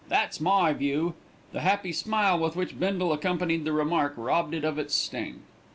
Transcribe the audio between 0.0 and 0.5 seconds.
That's